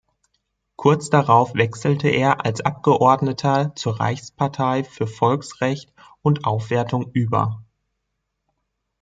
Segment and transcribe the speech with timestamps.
[0.77, 5.93] Kurz darauf wechselte er als Abgeordneter zur Reichspartei für Volksrecht
[6.23, 7.61] und Aufwertung über.